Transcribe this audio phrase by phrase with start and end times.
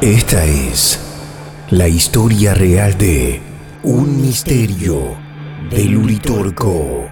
[0.00, 0.98] esta es
[1.70, 3.40] la historia real de
[3.84, 5.16] un misterio
[5.70, 7.06] del Uritorco.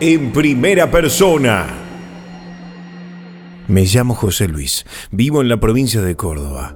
[0.00, 1.66] En primera persona.
[3.68, 6.74] Me llamo José Luis, vivo en la provincia de Córdoba.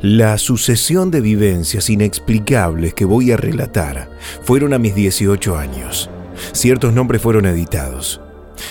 [0.00, 4.10] La sucesión de vivencias inexplicables que voy a relatar
[4.42, 6.10] fueron a mis 18 años.
[6.52, 8.20] Ciertos nombres fueron editados.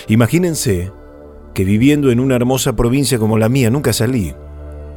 [0.08, 0.92] Imagínense
[1.56, 4.34] que viviendo en una hermosa provincia como la mía nunca salí.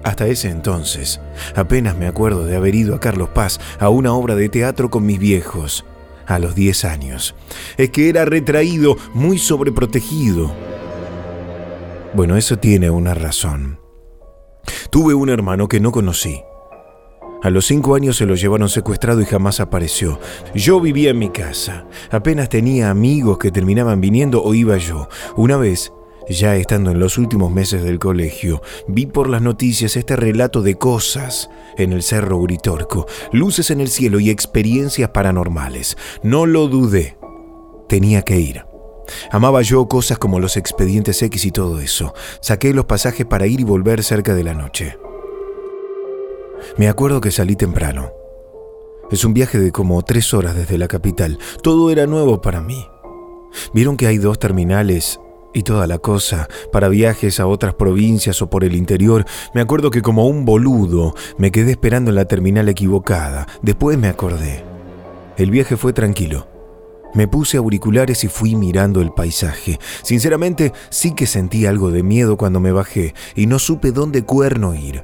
[0.04, 1.22] Hasta ese entonces,
[1.56, 5.06] apenas me acuerdo de haber ido a Carlos Paz a una obra de teatro con
[5.06, 5.86] mis viejos,
[6.28, 7.34] a los 10 años.
[7.78, 10.52] Es que era retraído, muy sobreprotegido.
[12.14, 13.80] Bueno, eso tiene una razón.
[14.90, 16.42] Tuve un hermano que no conocí.
[17.42, 20.20] A los cinco años se lo llevaron secuestrado y jamás apareció.
[20.54, 21.86] Yo vivía en mi casa.
[22.12, 25.08] Apenas tenía amigos que terminaban viniendo o iba yo.
[25.38, 25.94] Una vez
[26.30, 30.76] ya estando en los últimos meses del colegio, vi por las noticias este relato de
[30.76, 35.98] cosas en el Cerro Uritorco, luces en el cielo y experiencias paranormales.
[36.24, 37.18] No lo dudé.
[37.88, 38.66] Tenía que ir.
[39.32, 42.14] Amaba yo cosas como los expedientes X y todo eso.
[42.42, 44.98] Saqué los pasajes para ir y volver cerca de la noche.
[46.78, 48.12] Me acuerdo que salí temprano.
[49.10, 51.40] Es un viaje de como tres horas desde la capital.
[51.64, 52.86] Todo era nuevo para mí.
[53.74, 55.20] Vieron que hay dos terminales
[55.54, 59.90] y toda la cosa, para viajes a otras provincias o por el interior, me acuerdo
[59.90, 63.48] que como un boludo me quedé esperando en la terminal equivocada.
[63.62, 64.64] Después me acordé.
[65.38, 66.48] El viaje fue tranquilo.
[67.16, 69.80] Me puse auriculares y fui mirando el paisaje.
[70.04, 74.76] Sinceramente, sí que sentí algo de miedo cuando me bajé y no supe dónde cuerno
[74.76, 75.04] ir.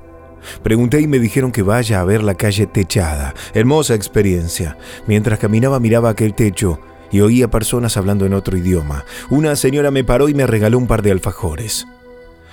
[0.61, 3.33] Pregunté y me dijeron que vaya a ver la calle techada.
[3.55, 4.77] Hermosa experiencia.
[5.07, 6.79] Mientras caminaba miraba aquel techo
[7.15, 9.05] y oía personas hablando en otro idioma.
[9.29, 11.87] Una señora me paró y me regaló un par de alfajores.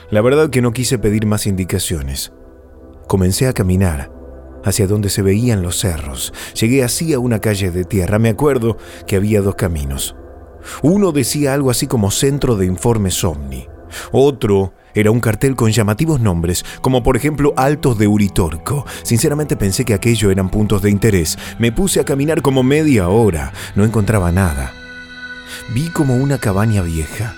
[0.08, 2.32] La verdad que no quise pedir más indicaciones.
[3.08, 4.12] Comencé a caminar
[4.64, 6.32] hacia donde se veían los cerros.
[6.54, 8.20] Llegué así a una calle de tierra.
[8.20, 8.76] Me acuerdo
[9.08, 10.14] que había dos caminos.
[10.80, 13.66] Uno decía algo así como Centro de Informes OVNI.
[14.12, 18.86] Otro era un cartel con llamativos nombres, como por ejemplo Altos de Uritorco.
[19.02, 21.38] Sinceramente pensé que aquello eran puntos de interés.
[21.58, 23.52] Me puse a caminar como media hora.
[23.74, 24.72] No encontraba nada.
[25.74, 27.34] Vi como una cabaña vieja.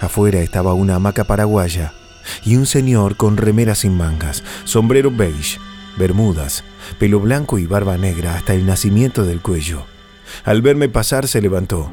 [0.00, 1.92] Afuera estaba una hamaca paraguaya
[2.44, 5.58] y un señor con remera sin mangas, sombrero beige,
[5.96, 6.64] bermudas,
[6.98, 9.84] pelo blanco y barba negra hasta el nacimiento del cuello.
[10.44, 11.90] Al verme pasar se levantó.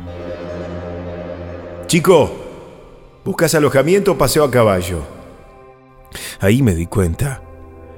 [1.88, 2.43] Chico,
[3.26, 5.02] ¿Buscas alojamiento o paseo a caballo?
[6.42, 7.42] Ahí me di cuenta.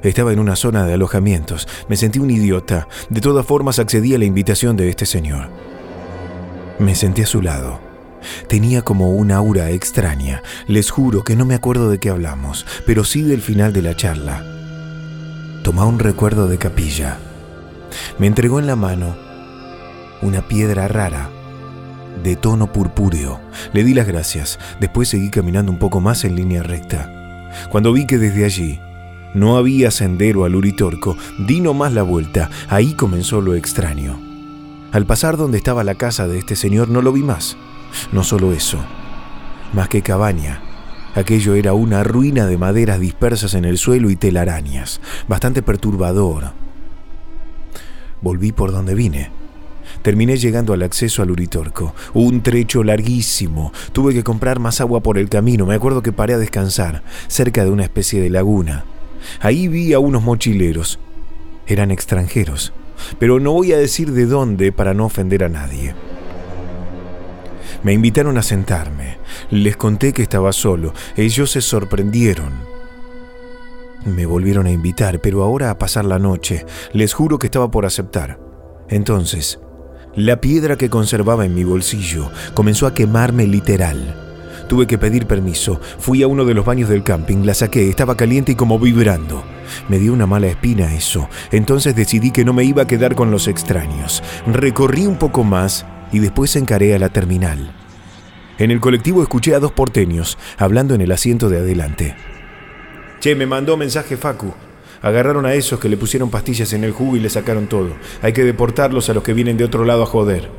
[0.03, 1.67] Estaba en una zona de alojamientos.
[1.89, 2.87] Me sentí un idiota.
[3.09, 5.49] De todas formas accedí a la invitación de este señor.
[6.77, 7.79] Me senté a su lado.
[8.47, 10.43] Tenía como una aura extraña.
[10.67, 13.95] Les juro que no me acuerdo de qué hablamos, pero sí del final de la
[13.95, 14.45] charla.
[15.63, 17.17] Tomá un recuerdo de capilla.
[18.19, 19.15] Me entregó en la mano
[20.21, 21.31] una piedra rara
[22.23, 23.39] de tono purpúreo.
[23.73, 24.59] Le di las gracias.
[24.79, 27.51] Después seguí caminando un poco más en línea recta.
[27.69, 28.79] Cuando vi que desde allí
[29.33, 32.49] no había sendero al Uritorco, di nomás la vuelta.
[32.69, 34.19] Ahí comenzó lo extraño.
[34.91, 37.57] Al pasar donde estaba la casa de este señor no lo vi más.
[38.11, 38.79] No solo eso,
[39.73, 40.61] más que cabaña.
[41.15, 46.51] Aquello era una ruina de maderas dispersas en el suelo y telarañas, bastante perturbador.
[48.21, 49.34] Volví por donde vine
[50.05, 51.95] Terminé llegando al acceso al Uritorco.
[52.13, 53.73] Un trecho larguísimo.
[53.91, 55.65] Tuve que comprar más agua por el camino.
[55.65, 58.85] Me acuerdo que paré a descansar, cerca de una especie de laguna.
[59.39, 60.99] Ahí vi a unos mochileros.
[61.65, 62.71] Eran extranjeros.
[63.17, 65.95] Pero no voy a decir de dónde para no ofender a nadie.
[67.81, 69.17] Me invitaron a sentarme.
[69.49, 70.93] Les conté que estaba solo.
[71.17, 72.53] Ellos se sorprendieron.
[74.05, 76.63] Me volvieron a invitar, pero ahora a pasar la noche.
[76.93, 78.39] Les juro que estaba por aceptar.
[78.87, 79.59] Entonces,
[80.15, 84.15] la piedra que conservaba en mi bolsillo comenzó a quemarme literal.
[84.69, 85.79] Tuve que pedir permiso.
[85.99, 89.43] Fui a uno de los baños del camping, la saqué, estaba caliente y como vibrando.
[89.89, 91.29] Me dio una mala espina eso.
[91.51, 94.23] Entonces decidí que no me iba a quedar con los extraños.
[94.47, 97.73] Recorrí un poco más y después encaré a la terminal.
[98.57, 102.15] En el colectivo escuché a dos porteños hablando en el asiento de adelante.
[103.19, 104.53] Che, me mandó mensaje Facu.
[105.05, 107.95] Agarraron a esos que le pusieron pastillas en el jugo y le sacaron todo.
[108.23, 110.49] Hay que deportarlos a los que vienen de otro lado a joder.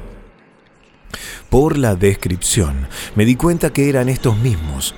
[1.50, 4.94] Por la descripción, me di cuenta que eran estos mismos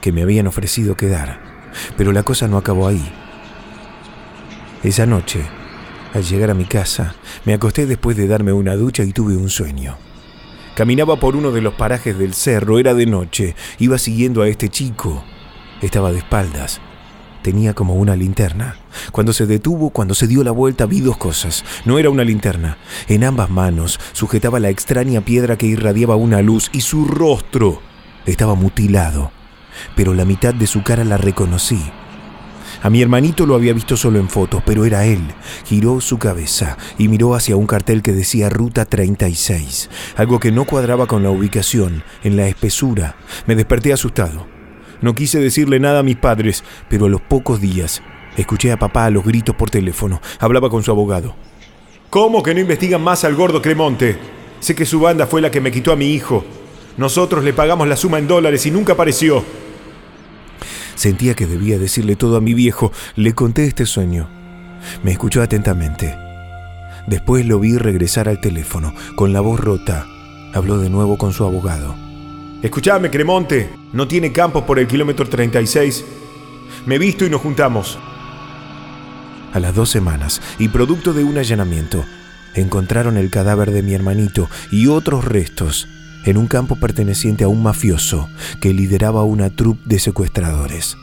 [0.00, 1.38] que me habían ofrecido quedar.
[1.96, 3.08] Pero la cosa no acabó ahí.
[4.82, 5.42] Esa noche,
[6.12, 7.14] al llegar a mi casa,
[7.44, 9.96] me acosté después de darme una ducha y tuve un sueño.
[10.74, 14.68] Caminaba por uno de los parajes del cerro, era de noche, iba siguiendo a este
[14.70, 15.22] chico.
[15.82, 16.80] Estaba de espaldas.
[17.42, 18.76] Tenía como una linterna.
[19.12, 21.64] Cuando se detuvo, cuando se dio la vuelta, vi dos cosas.
[21.84, 22.78] No era una linterna.
[23.08, 27.80] En ambas manos sujetaba la extraña piedra que irradiaba una luz y su rostro
[28.26, 29.30] estaba mutilado.
[29.94, 31.80] Pero la mitad de su cara la reconocí.
[32.82, 35.22] A mi hermanito lo había visto solo en fotos, pero era él.
[35.64, 40.64] Giró su cabeza y miró hacia un cartel que decía Ruta 36, algo que no
[40.64, 43.16] cuadraba con la ubicación, en la espesura.
[43.46, 44.57] Me desperté asustado.
[45.00, 48.02] No quise decirle nada a mis padres, pero a los pocos días
[48.36, 50.20] escuché a papá a los gritos por teléfono.
[50.38, 51.34] Hablaba con su abogado.
[52.10, 54.16] ¿Cómo que no investigan más al gordo Cremonte?
[54.60, 56.44] Sé que su banda fue la que me quitó a mi hijo.
[56.96, 59.44] Nosotros le pagamos la suma en dólares y nunca apareció.
[60.94, 62.92] Sentía que debía decirle todo a mi viejo.
[63.14, 64.28] Le conté este sueño.
[65.02, 66.16] Me escuchó atentamente.
[67.06, 70.06] Después lo vi regresar al teléfono, con la voz rota.
[70.54, 72.07] Habló de nuevo con su abogado.
[72.62, 73.70] Escuchame, Cremonte.
[73.92, 76.04] No tiene campos por el kilómetro 36.
[76.86, 77.98] Me visto y nos juntamos.
[79.52, 82.04] A las dos semanas, y producto de un allanamiento,
[82.54, 85.88] encontraron el cadáver de mi hermanito y otros restos
[86.24, 88.28] en un campo perteneciente a un mafioso
[88.60, 90.96] que lideraba una troupe de secuestradores.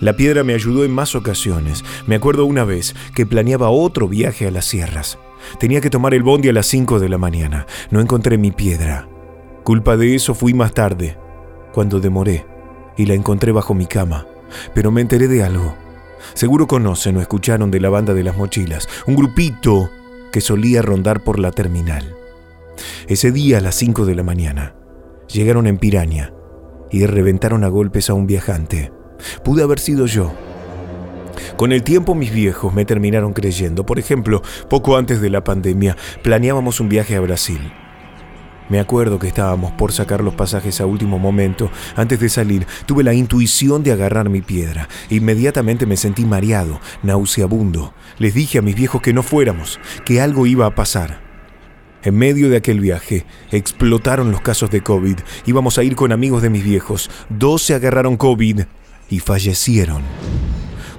[0.00, 1.84] La piedra me ayudó en más ocasiones.
[2.06, 5.18] Me acuerdo una vez que planeaba otro viaje a las sierras.
[5.60, 7.66] Tenía que tomar el bondi a las 5 de la mañana.
[7.90, 9.06] No encontré mi piedra.
[9.64, 11.16] Culpa de eso fui más tarde,
[11.72, 12.44] cuando demoré,
[12.98, 14.26] y la encontré bajo mi cama.
[14.74, 15.74] Pero me enteré de algo.
[16.34, 19.88] Seguro conocen o escucharon de la banda de las mochilas, un grupito
[20.32, 22.14] que solía rondar por la terminal.
[23.08, 24.74] Ese día a las 5 de la mañana,
[25.32, 26.34] llegaron en Piraña
[26.90, 28.92] y reventaron a golpes a un viajante.
[29.44, 30.34] Pude haber sido yo.
[31.56, 33.86] Con el tiempo mis viejos me terminaron creyendo.
[33.86, 37.72] Por ejemplo, poco antes de la pandemia, planeábamos un viaje a Brasil.
[38.68, 41.70] Me acuerdo que estábamos por sacar los pasajes a último momento.
[41.96, 44.88] Antes de salir, tuve la intuición de agarrar mi piedra.
[45.10, 47.94] Inmediatamente me sentí mareado, nauseabundo.
[48.18, 51.20] Les dije a mis viejos que no fuéramos, que algo iba a pasar.
[52.02, 55.18] En medio de aquel viaje, explotaron los casos de COVID.
[55.46, 57.10] Íbamos a ir con amigos de mis viejos.
[57.30, 58.60] Dos se agarraron COVID
[59.08, 60.02] y fallecieron.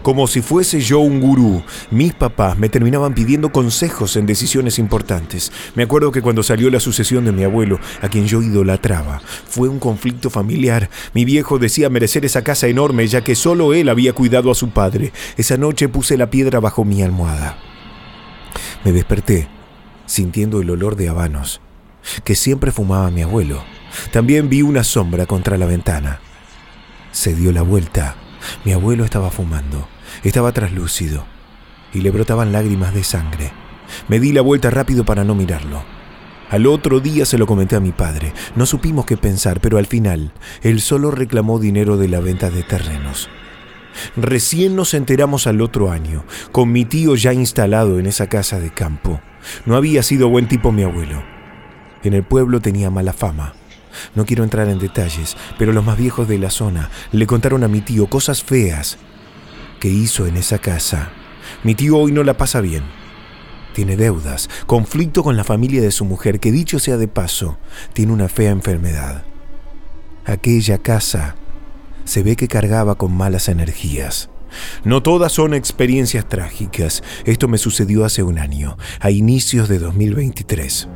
[0.05, 5.51] Como si fuese yo un gurú, mis papás me terminaban pidiendo consejos en decisiones importantes.
[5.73, 9.67] Me acuerdo que cuando salió la sucesión de mi abuelo, a quien yo idolatraba, fue
[9.67, 10.91] un conflicto familiar.
[11.15, 14.69] Mi viejo decía merecer esa casa enorme ya que solo él había cuidado a su
[14.69, 15.11] padre.
[15.37, 17.57] Esa noche puse la piedra bajo mi almohada.
[18.83, 19.47] Me desperté
[20.05, 21.61] sintiendo el olor de habanos,
[22.23, 23.63] que siempre fumaba mi abuelo.
[24.11, 26.19] También vi una sombra contra la ventana.
[27.11, 28.17] Se dio la vuelta.
[28.65, 29.94] Mi abuelo estaba fumando.
[30.23, 31.25] Estaba traslúcido
[31.93, 33.51] y le brotaban lágrimas de sangre.
[34.07, 35.83] Me di la vuelta rápido para no mirarlo.
[36.49, 38.33] Al otro día se lo comenté a mi padre.
[38.55, 42.63] No supimos qué pensar, pero al final él solo reclamó dinero de la venta de
[42.63, 43.29] terrenos.
[44.15, 48.71] Recién nos enteramos al otro año, con mi tío ya instalado en esa casa de
[48.71, 49.21] campo.
[49.65, 51.23] No había sido buen tipo mi abuelo.
[52.03, 53.53] En el pueblo tenía mala fama.
[54.13, 57.69] No quiero entrar en detalles, pero los más viejos de la zona le contaron a
[57.69, 58.97] mi tío cosas feas
[59.89, 61.11] hizo en esa casa.
[61.63, 62.83] Mi tío hoy no la pasa bien.
[63.73, 67.57] Tiene deudas, conflicto con la familia de su mujer, que dicho sea de paso,
[67.93, 69.23] tiene una fea enfermedad.
[70.25, 71.35] Aquella casa
[72.05, 74.29] se ve que cargaba con malas energías.
[74.83, 77.03] No todas son experiencias trágicas.
[77.25, 80.87] Esto me sucedió hace un año, a inicios de 2023.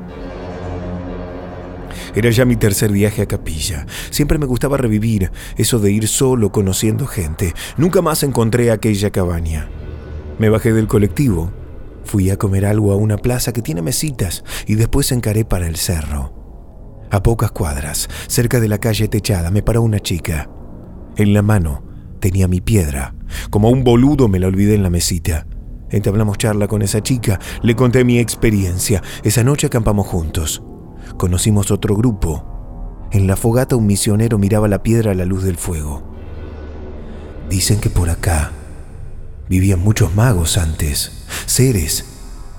[2.16, 3.86] Era ya mi tercer viaje a capilla.
[4.10, 7.54] Siempre me gustaba revivir eso de ir solo conociendo gente.
[7.78, 9.70] Nunca más encontré aquella cabaña.
[10.40, 11.52] Me bajé del colectivo,
[12.06, 15.76] fui a comer algo a una plaza que tiene mesitas y después encaré para el
[15.76, 16.34] cerro.
[17.12, 20.50] A pocas cuadras, cerca de la calle techada, me paró una chica.
[21.18, 21.84] En la mano
[22.20, 23.16] tenía mi piedra.
[23.50, 25.48] Como un boludo me la olvidé en la mesita.
[25.90, 29.02] Entablamos charla con esa chica, le conté mi experiencia.
[29.24, 30.64] Esa noche acampamos juntos.
[31.18, 33.08] Conocimos otro grupo.
[33.12, 36.04] En la fogata un misionero miraba la piedra a la luz del fuego.
[37.50, 38.52] Dicen que por acá
[39.48, 42.06] vivían muchos magos antes, seres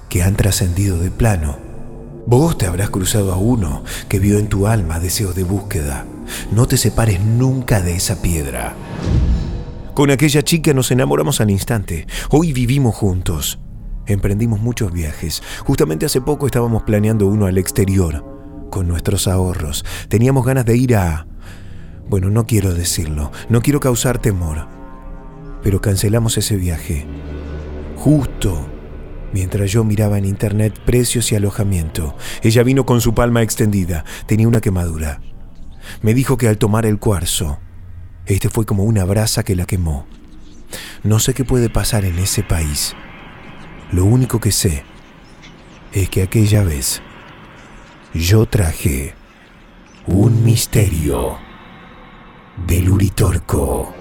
[0.09, 1.59] que han trascendido de plano.
[2.27, 6.05] Vos te habrás cruzado a uno que vio en tu alma deseos de búsqueda.
[6.53, 8.75] No te separes nunca de esa piedra.
[9.95, 12.07] Con aquella chica nos enamoramos al instante.
[12.31, 13.59] Hoy vivimos juntos.
[14.07, 15.43] Emprendimos muchos viajes.
[15.65, 18.25] Justamente hace poco estábamos planeando uno al exterior,
[18.71, 19.85] con nuestros ahorros.
[20.09, 21.27] Teníamos ganas de ir a...
[22.09, 24.67] Bueno, no quiero decirlo, no quiero causar temor,
[25.63, 27.07] pero cancelamos ese viaje.
[27.97, 28.67] Justo
[29.33, 32.17] mientras yo miraba en internet precios y alojamiento.
[32.43, 35.21] Ella vino con su palma extendida, tenía una quemadura.
[36.03, 37.59] Me dijo que al tomar el cuarzo,
[38.27, 40.07] este fue como una brasa que la quemó.
[41.03, 42.95] No sé qué puede pasar en ese país.
[43.93, 44.85] Lo único que sé
[45.93, 47.03] es que aquella vez
[48.13, 49.15] yo traje
[50.07, 51.39] un misterio
[52.67, 53.95] del Uritorco.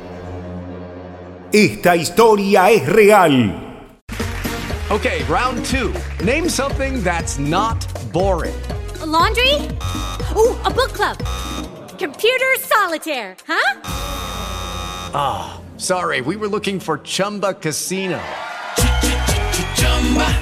[1.52, 3.54] Esta historia es real.
[4.90, 5.94] Okay, round two.
[6.24, 7.78] Name something that's not
[8.12, 8.56] boring.
[9.02, 9.54] A laundry?
[10.36, 11.18] Ooh, a book club.
[12.00, 13.82] Computer solitaire, huh?
[15.14, 18.20] Ah, sorry, we were looking for Chumba Casino.